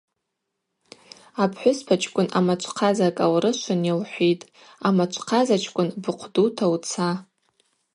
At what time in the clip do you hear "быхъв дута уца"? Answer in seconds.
6.01-7.09